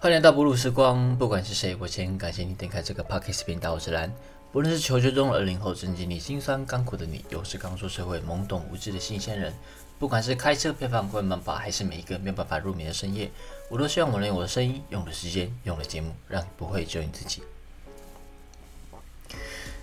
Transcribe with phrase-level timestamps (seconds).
[0.00, 3.74] 欢迎来到不鲁时光，不管是谁，我先感谢你点开这个 podcast 频道。
[3.74, 4.08] 我是蓝，
[4.52, 9.52] 不论是求学中二零后正经历辛酸甘苦的你，又是刚出社会懵懂无知的新鲜人，
[9.98, 13.28] 不管是开车、配饭、混慢跑，还是每一个没有办法入眠的深夜，
[13.68, 17.42] 我都希望我能用我的声音、用的时间、用的节目，让你不会只有你自己。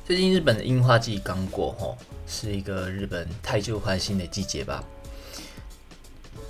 [0.06, 4.82] 最近日本的樱花季刚过，吼，是一个日本太旧换新的季节吧。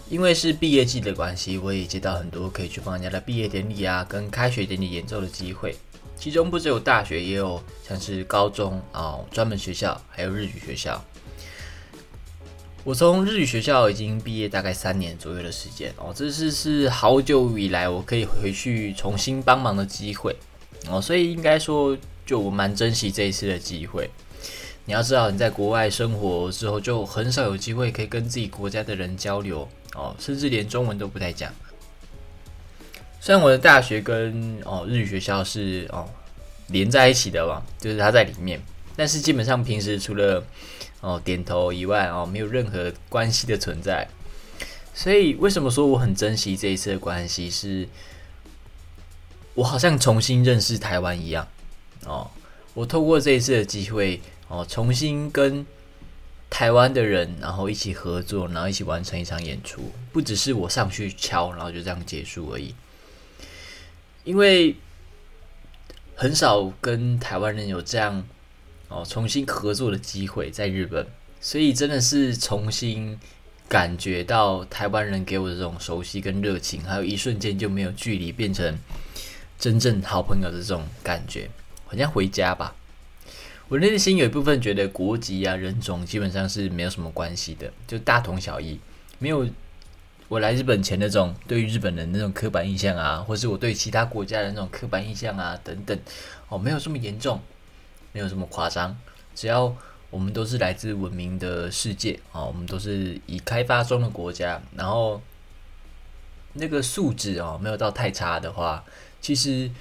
[0.09, 5.75] 因为是毕业季的关系，我也接到很多可以去帮人家的毕业典礼啊，跟开学典礼演奏的机会。
[6.15, 11.03] 其中不只有大学，也有像是高中啊、专门学校，还有日语学校。
[12.83, 20.35] 我从日语学校已经毕业大概三年左右的时间哦，这次是好久以来我可以回去重新帮忙的机会
[20.87, 21.97] 哦，所以应该说，
[22.27, 24.07] 就我蛮珍惜这一次的机会。
[24.85, 29.67] 你要知道，你在国外生活之后，就很少有机会可以跟自己国家的人交流。
[29.95, 31.51] 哦，甚至连中文都不太讲。
[33.21, 36.07] 虽然我的大学跟哦日语学校是哦
[36.67, 38.61] 连在一起的吧，就是它在里面，
[38.95, 40.43] 但是基本上平时除了
[40.99, 44.07] 哦点头以外哦，没有任何关系的存在。
[44.93, 47.49] 所以为什么说我很珍惜这一次的关系？
[47.49, 47.87] 是
[49.53, 51.47] 我好像重新认识台湾一样
[52.05, 52.29] 哦。
[52.73, 55.65] 我透过这一次的机会哦，重新跟。
[56.47, 62.73] 台湾的人，然后一起合作，然后一起完成一场演出，不只是我上去敲，然后就这样结束而已。
[64.23, 64.73] 因为
[66.15, 68.25] 很少跟台湾人有这样
[68.87, 71.05] 哦重新合作的机会，在日本，
[71.41, 73.19] 所以真的是重新
[73.67, 78.77] 感觉到台湾人给我的这种熟悉跟热情，还有一瞬间就没有距离，变成
[79.59, 81.49] 真正好朋友的这种感觉，
[81.85, 82.73] 好像回家吧。
[83.67, 88.79] 我内心有一部分觉得国籍啊、人种基本上是没有什么关系的，就大同小异，
[89.17, 89.47] 没有
[90.27, 95.99] 我来日本前那种对于日本人那种刻板印象啊，或是我对其他国家的那种刻板印象啊等等，
[96.47, 97.41] 哦，没有这么严重，
[98.11, 98.95] 没有这么夸张。
[99.33, 99.75] 只要
[100.11, 105.19] 我们都是来自文明的世界啊，我们都是以开发中的国家，然后
[106.53, 108.83] 那个素质哦没有到太差的话，
[109.19, 109.71] 其实。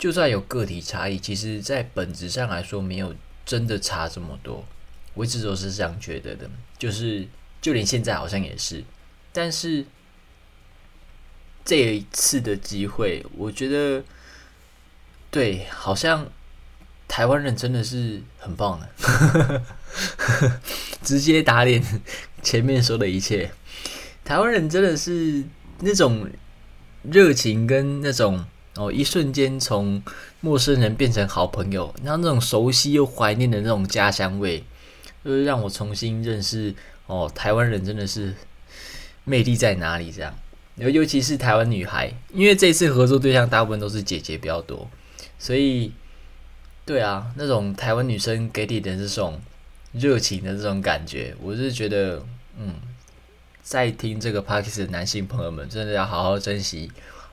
[0.00, 4.64] 就算有个体差异，其实在本质上来说，没有真的差这么多。
[5.12, 7.28] 我一直都是这样觉得的，就是
[7.60, 8.82] 就连现在好像也是。
[9.30, 9.84] 但是
[11.66, 14.02] 这一次的机会，我觉得
[15.30, 16.26] 对，好像
[17.06, 19.62] 台湾人真的是很棒的，
[21.04, 21.84] 直接打脸
[22.42, 23.52] 前面说的一切。
[24.24, 25.44] 台湾人真的是
[25.80, 26.26] 那种
[27.02, 28.46] 热情跟那种。
[28.76, 30.00] 哦，一瞬间从
[30.40, 34.62] 陌生人变成好朋友，然后那种熟悉又怀念的那种家乡味，
[35.24, 36.72] 就是让我重新认识
[37.06, 38.32] 哦，台湾人真的是
[39.24, 40.12] 魅力在哪里？
[40.12, 40.32] 这样，
[40.76, 44.88] 尤尤其是台湾女孩，因为这次合作对象大部分都是姐姐比较多，
[45.38, 45.92] 所以
[46.86, 49.40] 对啊，那种台湾女生给你的这种
[49.92, 52.24] 热情的这种感觉，我是觉得，
[52.56, 52.76] 嗯，
[53.62, 56.90] 在听这个 Parks 的男性朋友们，真的要好好珍惜。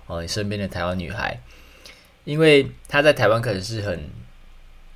[0.08, 1.40] 哦，你身边的台湾女孩，
[2.24, 4.10] 因为她在台湾可能是很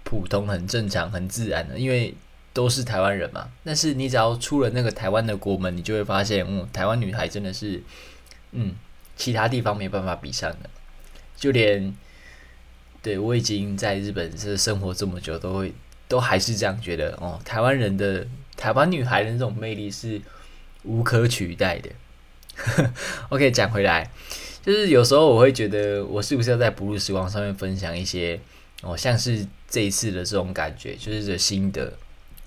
[0.03, 2.13] 普通、很正常、很自然的，因为
[2.53, 3.49] 都是台湾人嘛。
[3.63, 7.81] 但是你只要出了那个台湾的国门，你就会发现，嗯，台湾女孩真的是，
[8.51, 8.75] 嗯，
[9.15, 10.69] 其他地方没办法比上的。
[11.37, 11.95] 就连
[13.01, 15.73] 对我已经在日本是生活这么久，都会
[16.07, 20.21] 都还是这样觉得哦，台湾人的台湾女孩的那种魅力是
[20.83, 21.89] 无可取代的。
[23.29, 24.11] OK，讲回来。
[24.63, 28.39] 就是有时候我会觉得，我是不是要在不入时光上面分享一些
[28.83, 31.91] 哦，像是这一次的这种感觉，就是这心得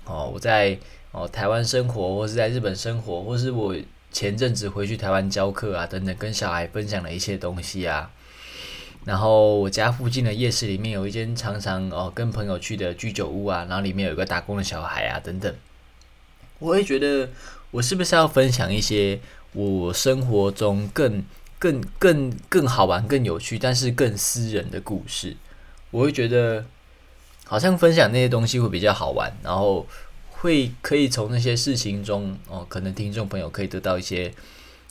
[0.05, 0.31] 哦。
[0.33, 0.77] 我在
[1.11, 3.75] 哦台湾生活，或是在日本生活，或是我
[4.13, 8.09] 前阵子回去台湾教课啊等等，跟小孩分享的一些东西啊。
[9.03, 15.53] 然后我家附近的夜市里面有一间常常哦跟朋友去的居酒屋啊，然后里面有一个打工的小孩啊等等。
[16.59, 17.29] 我会觉得，
[17.71, 19.19] 我是不是要分享一些
[19.51, 21.21] 我生活中更。
[21.57, 25.35] 更更更好玩、更有趣，但是更私人的故事，
[25.89, 26.65] 我会觉得
[27.45, 29.87] 好像分享那些东西会比较好玩，然后
[30.31, 34.33] 会可以从那些事情中哦，可能听众朋友可以得到一些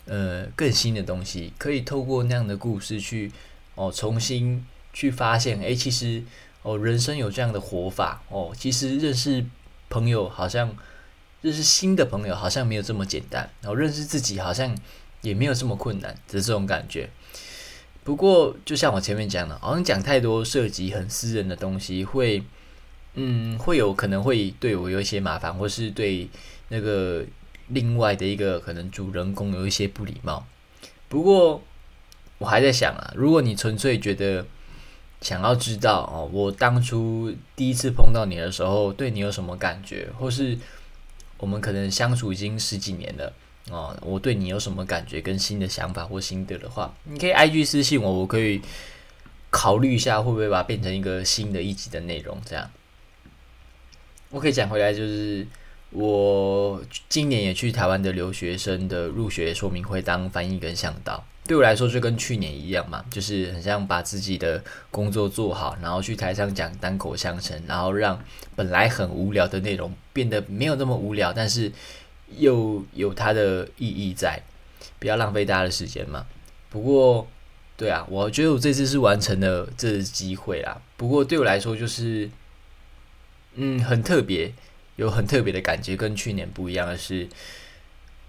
[0.07, 3.31] 呃更新的东西，可以透过那样的故事去
[3.75, 6.23] 哦重新去发现，诶，其实
[6.63, 9.45] 哦人生有这样的活法哦，其实认识
[9.91, 10.75] 朋友好像
[11.43, 14.75] 认识新的朋友好像没有这么简单，然后认识自己好像。
[15.25, 17.11] 也没有这么困难的这种感觉。
[18.05, 22.43] 不过，就像我前面讲的，好像讲太多涉及很私人的东西，会，
[23.15, 26.29] 嗯，会有可能会对我有一些麻烦，或是对
[26.69, 27.25] 那个
[27.69, 30.47] 另外的一个可能主人公有一些不礼貌。
[31.09, 31.63] 不过，
[32.37, 34.45] 我还在想啊，如果你纯粹觉得
[35.23, 40.59] 想要知道哦，我当初第一次碰到你的时候，对你有什么感觉，或是
[41.39, 43.33] 我们可能相处已经十几年了
[43.71, 48.61] 哦，我对你有什么感觉跟新的想法或心得的话，你可以 I G 私信我，我可以
[49.51, 52.39] 考虑一下会不会把它变成一个新的一集的内容。
[52.45, 52.71] 这样，
[54.31, 55.47] 我可以讲回来，就是
[55.91, 61.25] 我今年也去台湾的留学生的入学说明会当翻译跟向导。
[61.47, 68.19] 对我来说就跟去年一样嘛，就是很像把自己的工作做好，然后去台上讲单口相声，然后让
[68.57, 71.71] 本来很无聊的内容变得没有那么无聊，但是
[72.37, 74.43] 又有它的意义在，
[74.99, 76.27] 不要浪费大家的时间嘛。
[76.71, 77.27] 不过，
[77.77, 80.81] 对啊，我觉得我这次是完成了这次机会啦。
[80.97, 82.31] 不过对我来说就是，
[83.55, 84.53] 嗯，很特别，
[84.97, 87.29] 有很特别的感觉，跟去年不一样的是，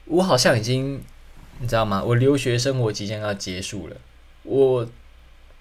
[0.06, 1.02] 我好像已经。
[1.58, 2.04] 你知道吗？
[2.04, 3.96] 我留学生活即将要结束了，
[4.44, 4.86] 我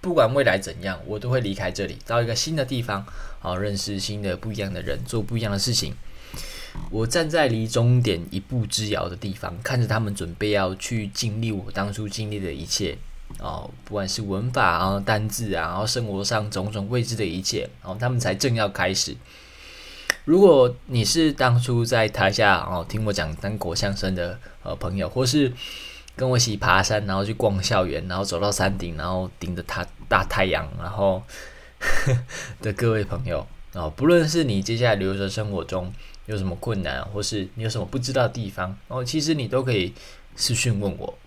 [0.01, 3.07] 不管未来怎样，我都会离开这里，到一个新的地方，
[3.39, 5.95] 好认识新的不一样的人，做不一样的事情。
[6.91, 12.97] 我站在离终点一步之遥的地方，看着他们准备要去经历我当初经历的一切，
[13.39, 19.17] 哦，不管是文法啊、单字啊，然后生活上种种未知的一切，然后他们才正要开始。
[20.25, 25.53] 如果你是当初在台下哦听我讲单国相声的呃朋友，或是
[26.17, 31.23] 跟我一起爬山，然后去逛校园，然后走到山顶，然后顶着它大太阳，然后
[32.63, 35.93] 的各位朋友哦，不论是你接下来留学生活中
[36.27, 39.93] 有什么困难，或是你有什么不知道的地方哦，其实你都可以
[40.37, 41.19] 私讯问我。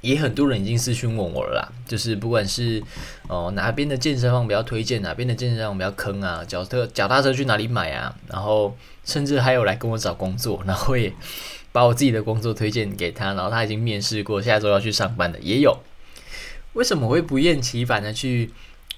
[0.00, 2.82] 也很多人已经私讯问我了啦，就是不管是
[3.28, 11.12] 哦哪边的健身房比较推荐，哪边的健身房比较坑啊，脚特脚踏车去哪里买啊，然后甚至还有来跟我找工作，然后也
[11.70, 15.78] 把我自己的工作推荐给他，然后他已经面试过，下周要去上班的也有。
[16.72, 18.50] 为什么会不厌其烦的去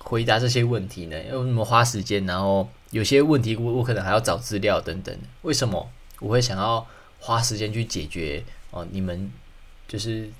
[0.04, 1.16] 回答这些问题呢？
[1.16, 2.24] 为什么花时间？
[2.24, 5.12] 然后有些问题我我可能还要找资料等等。
[5.42, 5.90] 为什么
[6.20, 6.86] 我会想要
[7.18, 8.44] 花时间去解决？
[8.70, 9.30] 哦，你们。
[9.86, 10.30] 就是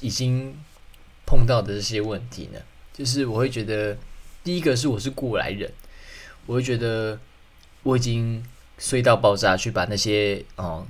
[0.00, 0.54] 已经
[1.26, 2.60] 碰到的这些问题呢，
[2.94, 3.96] 就是我会觉得，
[4.44, 5.70] 第一个是我是过来人，
[6.46, 7.18] 我会觉得
[7.82, 8.42] 我已经
[8.78, 10.86] 衰到爆炸，去把那些哦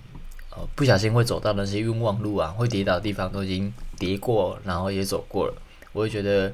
[0.51, 5.55] 哦不小心会走到那些冤枉路啊，会跌倒的地方都已经跌过，然后也走过了。
[5.93, 6.53] 我会觉得，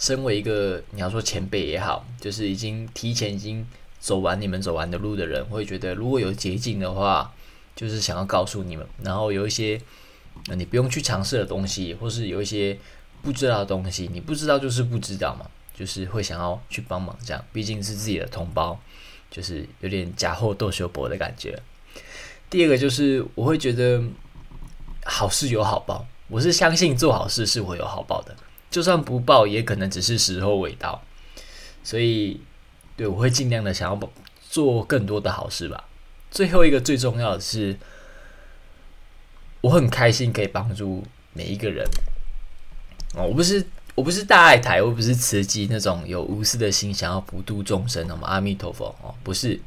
[0.00, 3.64] 身为一个你要说前辈也好，就是已经提前已经
[4.00, 7.32] 走完你们走完的路的人，会觉得如果有捷径的话，
[7.76, 9.80] 就是想要告诉你们，然后有一些。
[10.54, 12.78] 你不用去尝试的东西，或是有一些
[13.20, 15.44] 不知道的东西，你不知道就是不知道嘛，
[15.74, 18.78] 就是会想要去帮忙这样，毕竟是自己的同胞，
[19.30, 21.60] 就是有点假货斗修博的感觉。
[22.48, 24.02] 第二个就是我会觉得
[25.04, 28.34] 好事有好报，我是相信做好事是会有好报的，
[28.70, 31.02] 就算不报也可能只是时候未到，
[31.82, 32.40] 所以
[32.96, 34.10] 对我会尽量的想要
[34.48, 35.88] 做更多的好事吧。
[36.30, 37.76] 最后一个最重要的是。
[39.62, 41.86] 我很开心可以帮助每一个人
[43.14, 43.62] 哦，我不是
[43.94, 49.60] 我不是大爱台，我不是慈济那种有无私的心想要普度众生的嘛，阿弥陀佛哦，不是，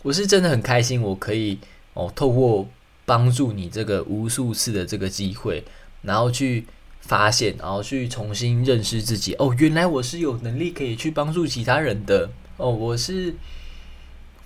[0.00, 1.58] 我是真的很开心，我可以
[1.92, 2.66] 哦，透过
[3.04, 5.62] 帮助你这个无数次的这个机会，
[6.00, 6.64] 然后去
[7.02, 13.34] 发现，然后去重新认识自己哦，原来我是有能力可以去帮助其他人的哦，我是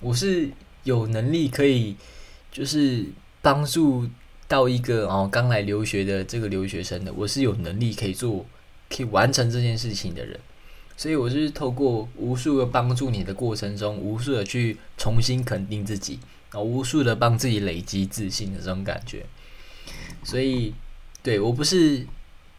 [0.01, 0.51] 我是
[0.83, 1.95] 有能力可以
[2.51, 3.05] 就是
[3.41, 4.07] 帮助。
[4.49, 8.45] 到一个哦，刚来留学的这个留学生的，我是有能力可以做、
[8.89, 10.39] 可以完成这件事情的人，
[10.95, 16.17] 所以我是透过无数个帮助你的过程中，无数的去重新肯定自己，
[16.49, 19.25] 然后，无数的帮自己累积自信的这种感觉。
[20.23, 20.73] 所以，
[21.21, 22.07] 对我不是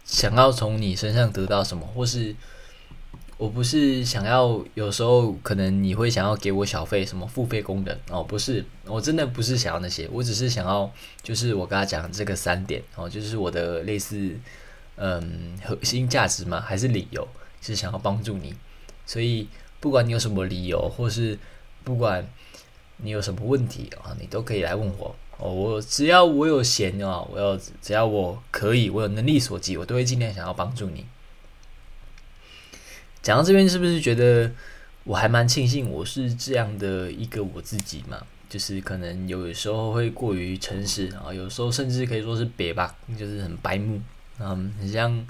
[0.08, 2.34] 想要从你身上得到什么，或是。
[3.36, 8.20] 我不是想要，有时候可能你会想要给我小费，什么付费功能哦？
[8.20, 10.90] 不是，我真的不是想要那些，我只是想要，
[11.22, 14.36] 就是我跟他讲这个三点哦，就是我的类似
[14.96, 17.28] 嗯核心价值嘛，还是理由，
[17.60, 18.52] 是想要帮助你。
[19.06, 19.46] 所以
[19.78, 21.38] 不管你有什么理由，或是
[21.84, 22.28] 不管
[22.96, 25.50] 你有什么问题啊，你都可以来问我哦。
[25.50, 31.04] 我只要我有闲啊，我要只要我可以，我有能力所及，我都会尽量想要帮助你。
[33.22, 34.50] 讲到这边，是不是觉得
[35.04, 38.20] 我还蛮庆幸我是这样的一个我自己嘛？
[38.48, 44.00] 就是可能有时候会过于诚实啊，有时候甚至可以说是别吧，就是很白目，
[44.38, 45.26] 嗯，很像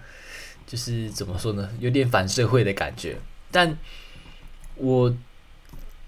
[0.67, 3.17] 就是怎么说呢，有点反社会的感觉。
[3.51, 3.77] 但
[4.77, 5.13] 我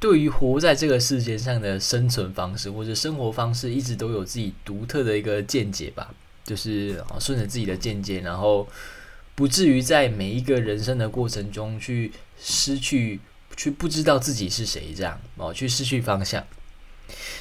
[0.01, 8.67] 对于活在这个世界上的生存方式或者生活方式，一直都有自己独特的一个见解吧，就是，顺着自己的见解，然后。
[9.37, 13.19] 不至于在每一个人生的过程中去失去，
[13.57, 16.45] 去不知道自己是谁这样哦，去失去方向。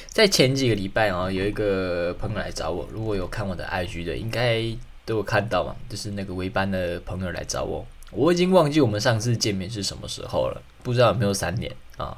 [0.08, 4.64] 在前几个礼拜哦，有一个朋友来找我，如果有看我的 IG 的，应该
[5.04, 7.86] 都有看到嘛，就是那个微班的朋友来找我。
[8.12, 12.16] 我已经忘记我们上次见面是什么时候了，不知道有没有三年啊？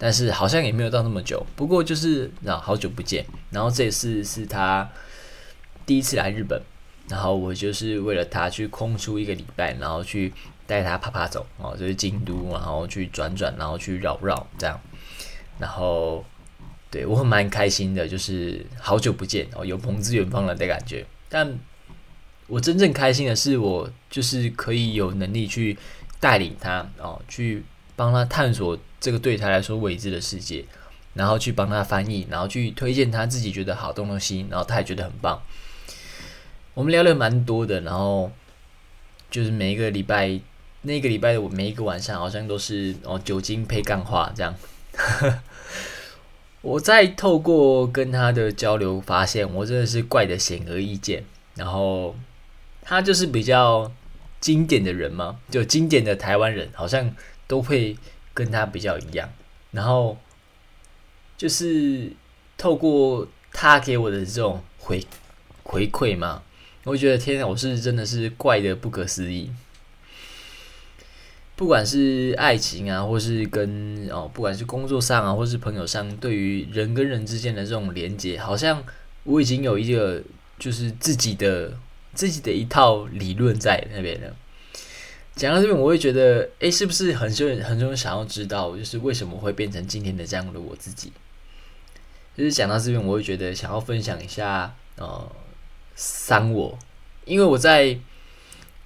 [0.00, 1.46] 但是好像也没有到那么久。
[1.54, 3.24] 不过就是啊，好久不见。
[3.50, 4.90] 然后这次是他
[5.84, 6.60] 第一次来日本，
[7.08, 10.32] 然后我就是为了他去空出一个礼拜，然后去
[10.66, 14.80] 带他爬爬走哦，就是京都，然后去转转，然后去绕绕这样，
[15.58, 16.24] 然后。
[16.92, 21.06] 对我很蛮开心的，就是好久不见哦，有朋自远方来的感觉。
[21.28, 21.56] 但
[22.48, 25.78] 我真正开心的是，我就是可以有能力去
[26.18, 27.62] 带领他哦，去
[27.94, 30.64] 帮他探索这个对他来说未知的世界，
[31.14, 35.42] 然后去帮他翻译，然后去推荐他自己觉得好东东西，然后他也觉得很棒。
[36.74, 38.30] 我们聊了蛮多的，然后
[39.30, 40.38] 就是每一个礼拜，
[40.82, 44.54] 那个礼拜的我每一个晚上好像都是哦酒精配干话这样。
[46.62, 51.24] 我在透过跟他的交流，发现我真的是怪的显而易见。
[51.54, 52.14] 然后
[52.82, 53.90] 他就是比较
[54.40, 57.14] 经典的人嘛，就经典的台湾人，好像
[57.46, 57.96] 都会
[58.40, 59.28] 跟他比较一样。
[59.70, 60.16] 然后
[61.36, 62.10] 就是
[62.56, 65.04] 透过他给我的这种回
[65.62, 66.42] 回馈嘛，
[66.84, 69.52] 我觉得天啊，我是真的是怪的不可思议。
[71.54, 78.82] 不管是爱情啊，或是跟哦，不管是工作上啊，或是朋友上，对于人跟人之间的这种连接，好像
[79.24, 80.22] 我已经有一个
[80.58, 81.76] 就是自己的
[82.14, 84.34] 自己的一套理论在那边了。
[85.40, 91.10] 讲到这边，我会觉得，哎，是不是很多人很多人想要知道，就是为什么会变成今天的这样的我自己？
[92.36, 95.32] 就是讲到这边，我会觉得想要分享一下，呃，
[95.94, 96.78] 三我，
[97.24, 97.98] 因为我在。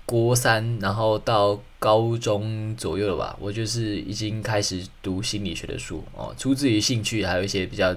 [0.07, 7.97] 国三，然后到高中左右了吧，我就是已经开始读心理学的书哦，出自于兴趣，还有一些比较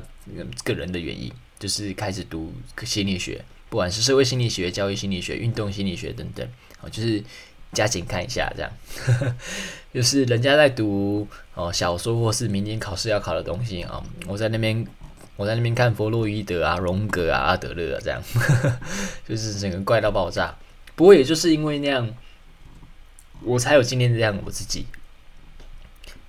[0.64, 2.54] 个人的原因，就是开始读
[2.86, 6.48] 心理学，不管是社会心理学、教育心理学、运动心理学等等，
[6.80, 7.22] 哦，就是
[7.74, 8.72] 加紧看一下这样，
[9.94, 14.86] 就是人家在读哦小说或是明年考试要考的东西啊，我在那边
[15.36, 18.22] 我在那边看弗洛伊德啊、荣格啊、阿德勒啊这样，
[19.28, 20.56] 就是整个怪到爆炸。
[20.96, 22.10] 不过，也就是因为那样，
[23.44, 24.88] 我才有今天这样我自己。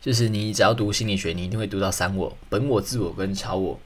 [0.00, 3.80] 就是你只要读心理学，你一定会读到三我：本我、自我跟超我。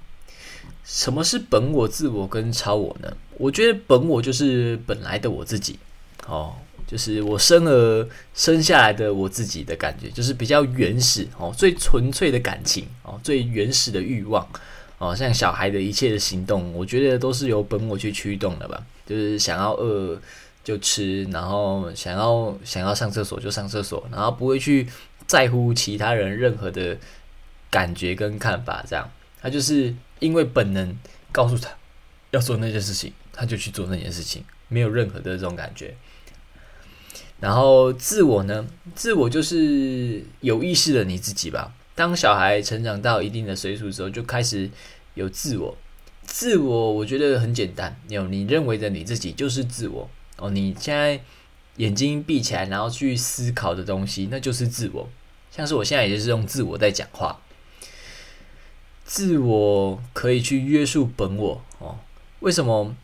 [0.84, 3.16] 什么是本我、自我跟超我呢？
[3.38, 5.78] 我觉得本我就是本来的我自己，
[6.26, 6.54] 哦，
[6.92, 14.46] 就是我生而生下来的我自己的感觉，就是比较原始哦，最纯粹的感情哦，最原始的欲望
[14.98, 20.20] 哦，像小孩的一切的行动，我觉得都是由本我去驱动的吧，就是想要饿。
[20.64, 24.86] 就吃，然后想要想要上厕所就上厕所，然后不会去
[25.26, 26.96] 在乎其他人任何的
[27.68, 30.96] 感觉跟看法，这样他就是因为本能
[31.32, 31.68] 告诉他
[32.30, 35.96] 要做那件事情，他就去做那件事情，没有任何的这种感觉。
[37.42, 41.74] 然后自我呢，自我就是有意识的你自己吧。
[41.96, 44.70] 当小孩成长到一定的岁数之后，就开始
[45.14, 45.76] 有自我。
[46.22, 50.08] 自我我觉得很简单，有你认为的你自己就是自我。
[50.36, 51.20] 哦，你现在
[51.78, 55.08] 眼睛闭起来，然后去思考的东西，那就是自我。
[55.50, 57.40] 像是我现在也就是用自我在讲话，
[59.04, 61.60] 自我可以去约束本我。
[61.80, 61.98] 哦，
[62.38, 62.94] 为什么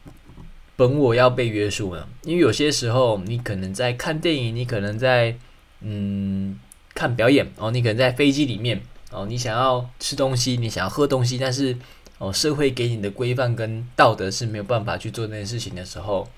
[0.78, 2.06] 本我要被约束呢？
[2.23, 5.37] 因为有些时候你可能在看电影，你可能在
[5.80, 6.56] 嗯
[6.94, 8.80] 看表演哦，你可能在飞机里面
[9.11, 11.76] 哦，你想要吃东西，你想要喝东西，但是
[12.18, 16.28] 哦，社会给你的规范跟道德是没有办法去做那件事情的时候。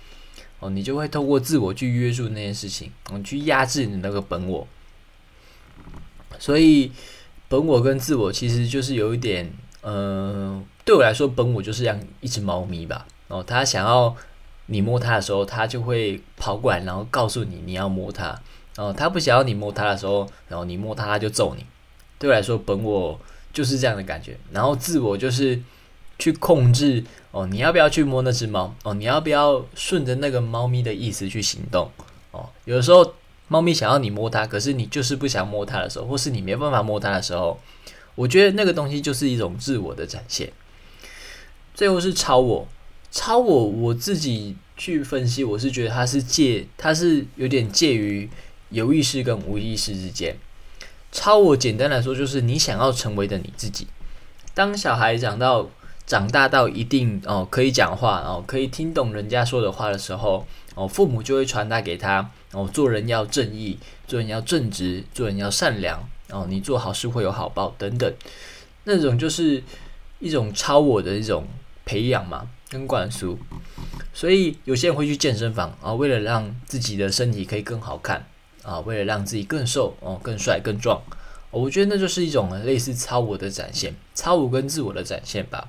[0.61, 4.67] 哦，你就会透过自我去约束那件事情，你去压制你那个本我。
[6.39, 6.93] 所以，
[7.49, 13.07] 本我跟自我其实就是有一点，呃，对我来说，本我就是像一只猫咪吧。
[13.29, 14.15] 哦，它想要
[14.71, 18.27] 你摸它的时候，它就会跑过来，然后告诉你你要摸它。
[18.77, 21.67] 然后它不想要你摸它的时候，然后你摸它，它就揍你。
[22.19, 23.19] 对我来说，本我
[23.53, 24.39] 就是这样的感觉。
[24.53, 25.61] 然后自我就是
[26.19, 27.05] 去控制。
[27.33, 28.75] 哦，你要不要去摸那只猫？
[28.83, 31.91] 哦，你要不要顺着那个猫咪的意思去行动？
[32.31, 33.15] 哦，有的时候
[33.49, 37.61] 猫咪想要你摸它，可是你就是不想摸它的时候，或是你没办法摸它的时候，
[38.15, 40.53] 我觉得那个东西就是一种自我的展现。
[41.73, 42.67] 最后是超我，
[43.11, 48.29] 超我我自己去分析，我是觉得它是介，它是有点介于
[48.71, 50.37] 有意识跟无意识之间。
[51.13, 53.87] 超我简单来说就是你想要成为的你自己。
[54.55, 55.69] 当小孩长到。
[56.07, 68.13] 长大到一定哦可以讲话哦可以听懂人家说的话的时候哦，父母就会传达给他哦，做人要正义，做人要正直，做人要善良哦，你做好事会有好报等等，
[68.83, 69.63] 那种就是
[70.19, 71.47] 一种超我的一种
[71.85, 73.39] 培养嘛，跟灌输。
[74.15, 78.27] 所以有些人会去健身房啊，为了让自己的身体可以更好看
[78.63, 81.03] 啊，为了让自己更瘦哦、更帅、更壮。
[81.51, 85.69] 我觉得那就是一种类似超我的展现，超我跟自我的展现吧。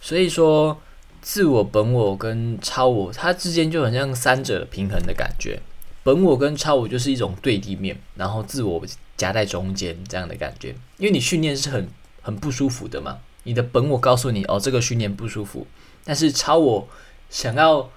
[0.00, 0.80] 所以说，
[1.22, 5.60] 自我、本我跟超我，它之间就很像三者平衡的感觉。
[6.02, 8.82] 本我跟超我就是一种对立面，然后自我
[9.16, 10.74] 夹在中间这样的感觉。
[10.98, 11.88] 因为你训练是很
[12.20, 15.66] 很不舒服的嘛，你的本我告诉你哦，这个训练不舒服，
[16.04, 16.88] 但是超我
[17.30, 17.90] 想要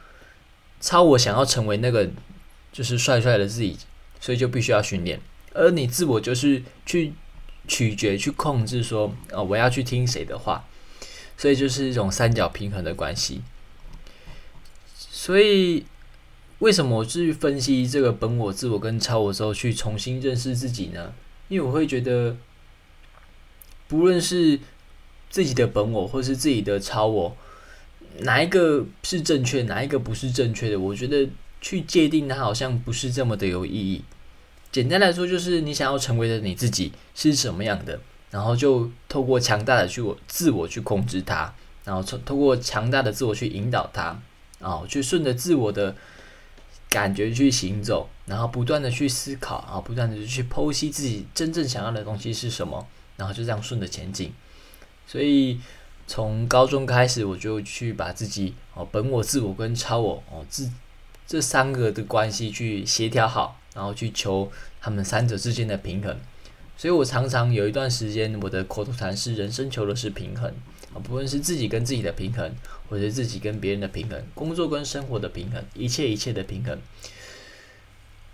[0.79, 2.09] 超我想要成为那个
[2.71, 3.77] 就是帅帅的自己，
[4.19, 5.19] 所以就必须要训练。
[5.53, 7.13] 而你自我就是去
[7.67, 10.65] 取决、去控制，说哦，我要去听谁的话，
[11.37, 13.41] 所以就是一种三角平衡的关系。
[14.97, 15.85] 所以，
[16.59, 21.13] 为什么我去分析这个本我、自我跟超我之后，去重新认识自己呢？
[21.47, 22.35] 因为我会觉得，
[23.87, 24.59] 不论是
[25.29, 27.35] 自己的本我，或是自己的超我，
[28.19, 31.27] 哪一个是正确，哪一个不是正确的，我觉得
[31.59, 34.03] 去界定它，好像不是这么的有意义。
[34.71, 41.53] 简单来说，就是你想要成为的你自己是什么样的，然后就透过强大的去我自我去控制它，
[41.83, 44.21] 然后从透过强大的自我去引导它，
[44.59, 45.95] 啊，去顺着自我的
[46.89, 54.33] 感觉去行走，然后不断的去思考，啊，不断的去剖析自己真正想要的东西是什么，然后就这样顺着前进。
[55.07, 55.59] 所以
[56.07, 60.69] 从高中开始，我就去把自己哦本我、自我跟超我哦自
[61.27, 63.59] 这三个的关系去协调好。
[63.75, 66.17] 然后去求他们三者之间的平衡，
[66.77, 70.49] 所以我常常有一段时间，我的口头禅是人生求的是平衡
[70.93, 72.55] 啊，不论是自己跟自己的平衡，
[72.87, 76.79] 或者自己跟别人的平衡，工作跟生活的平衡，一切一切的平衡。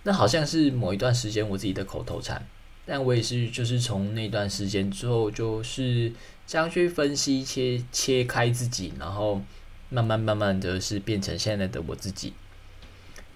[0.03, 2.45] 那好像是某一段时间我自己的口头禅，
[2.85, 6.13] 但我也是就是从那段时间之后，就是
[6.51, 9.41] 这样去分析切切开自己，然后
[9.87, 12.33] 慢慢慢慢的是变成现在的我自己。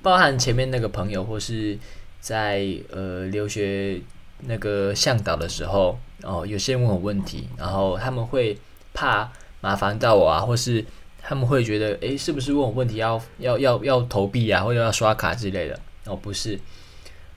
[0.02, 1.80] 包含前面那个朋友，或是
[2.20, 4.02] 在呃留学
[4.42, 8.60] 那个向导的时候，哦，有些人问我问题，然后他们会
[8.94, 10.84] 怕麻烦到我啊，或是
[11.22, 15.80] 他们会觉得，诶，是不是问我问题要要要要投币啊，或者要刷卡之类的？
[16.04, 16.60] 哦，不是，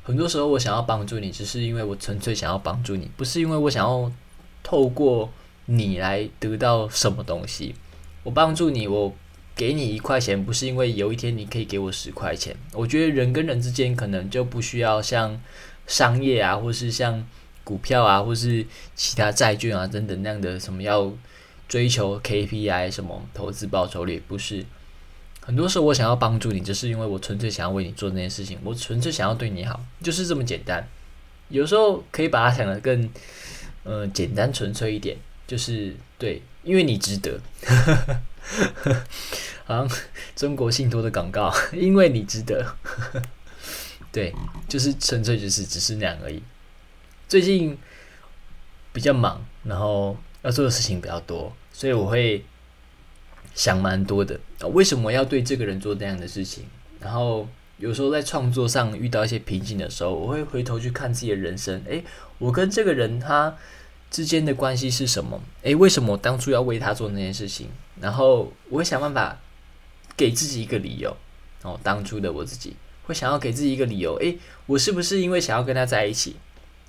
[0.03, 4.11] 很多时候我想要帮助你，只是因为我纯粹想要帮助你，不是因为我想要
[4.65, 5.31] 透过
[5.69, 7.75] 你来得到什么东西。
[8.25, 9.15] 我帮助你，我。
[9.59, 12.55] 给你一块钱，不是因为有一天你可以给我十块钱。
[12.73, 15.37] 我觉得人跟人之间可能就不需要像
[15.85, 17.27] 商业啊，或是像
[17.65, 21.13] 股票啊，或是其他债券啊等等那样的什么要
[21.69, 24.65] 追求 KPI 什么投资报酬率，不是。
[25.41, 30.87] 很多时候我想要帮助你，就是因为我纯粹想要为你做那件事情，我纯粹想要对你好，就是这么简单。
[31.49, 33.11] 有时候可以把它想的更
[33.83, 35.17] 呃简单纯粹一点，
[35.49, 37.41] 就是对，因为你值得。
[39.65, 39.91] 好像
[40.37, 42.77] 中国信托的广告，因为你值得。
[44.13, 44.33] 对，
[44.69, 46.43] 就是纯粹就是只是那样而已。
[47.29, 47.77] 最近
[48.93, 52.45] 比较忙，然后要做的事情比较多，所以我会
[53.55, 54.41] 想蛮多的。
[54.73, 56.65] 为什么要对这个人做那样的事情？
[57.01, 61.83] 然后有时候在创作上遇到一些瓶颈的时候，我会回头去看自己的人生。
[61.87, 62.03] 诶，
[62.39, 63.55] 我跟这个人他
[64.11, 65.41] 之间的关系是什么？
[65.63, 67.69] 诶，为什么我当初要为他做那件事情？
[68.01, 69.39] 然后我会想办法
[70.17, 71.17] 给自己一个理由，
[71.63, 76.37] 哦，当初的我自己会想要给自己一个理由，诶，我是不是因为想要跟他在一起，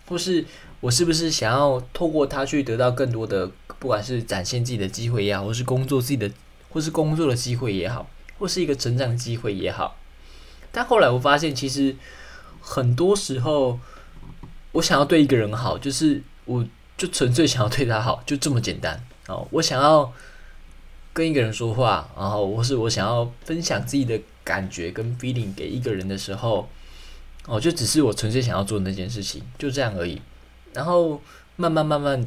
[0.08, 0.45] 或是
[0.79, 6.32] 我是不是想要透过他去得到更多的，不管是展现自己的机会也好，或是工作自己的，
[6.69, 9.97] 或是工作的机会也好，或是一个成长的机会也好。
[10.71, 11.95] 但后来我发现，其实
[12.62, 13.79] 很多时候，
[14.73, 16.65] 我想要对一个人好，就是我
[16.99, 20.13] 就纯粹想要对他好，就这么简单哦，我想要。
[21.12, 26.69] 跟一个人说话，然后或是我想要分享自己的感觉跟 feeling 给一个人的时候，
[27.47, 30.21] 哦，就只是我纯粹想要做那件事情，就这样而已。
[30.71, 31.19] 然后
[31.57, 32.23] 慢慢慢慢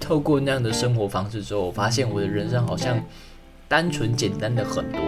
[0.00, 3.04] 透过那样的生活方式之后，我发现我的人生好像
[3.68, 5.00] 单纯简单的很多。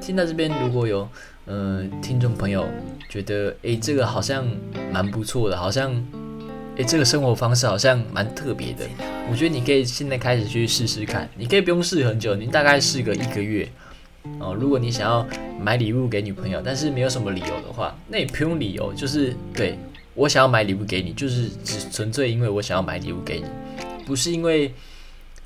[0.00, 1.06] 听到这边，如果有
[1.44, 2.66] 呃听众朋友
[3.08, 4.44] 觉得，诶，这个好像
[4.90, 6.21] 蛮不错的，好像。
[6.76, 8.88] 诶，这个生活方式好像蛮特别的，
[9.30, 11.28] 我觉得你可以现在开始去试试看。
[11.36, 13.68] 你可以不用试很久，你大概试个一个月
[14.38, 14.54] 哦。
[14.58, 15.26] 如果你想要
[15.60, 19.78] 买礼物给女朋友，但是没有什么理由的话，那也不用理由，就是对
[20.14, 23.46] 我想要买礼物给你，就是只纯粹因为我想要买礼物给你，
[24.06, 24.72] 不是因为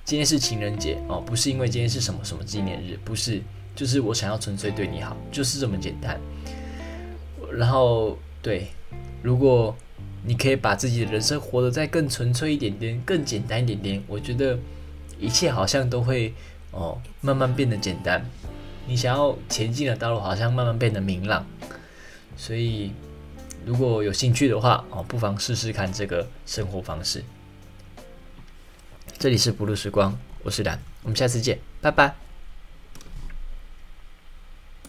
[0.04, 3.42] 今天是情人节哦，不是因为今天是什么什么纪念日，不是，
[3.74, 6.20] 就是我想要纯粹对你好，就是这么简单。
[7.52, 8.68] 然后对，
[9.22, 9.76] 如果
[10.26, 14.58] 你可以把自己的人生活得再更纯粹一点点，更简单一点点，我觉得
[15.20, 16.34] 一切好像都会
[16.72, 18.28] 哦慢慢变得简单。
[18.88, 21.46] 你想要前进的道路好像慢慢变得明朗。
[22.36, 22.92] 所以
[23.64, 27.24] 如果有兴趣的话哦，不妨试试看这个生活方式。
[29.18, 32.25] 这里是不露时光，我是蓝，我们下次见，拜拜。